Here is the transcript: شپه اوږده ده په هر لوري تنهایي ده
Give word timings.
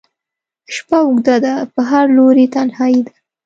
شپه 0.75 0.97
اوږده 1.05 1.35
ده 1.45 1.53
په 1.73 1.81
هر 1.89 2.05
لوري 2.17 2.45
تنهایي 2.55 3.01
ده 3.07 3.13